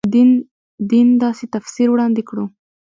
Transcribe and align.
دین 0.89 1.07
داسې 1.23 1.45
تفسیر 1.53 1.87
وړاندې 1.91 2.21
کړو. 2.29 2.45